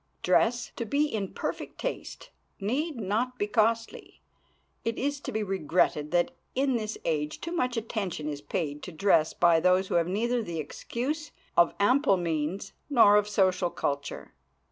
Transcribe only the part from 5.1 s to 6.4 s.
to be regretted that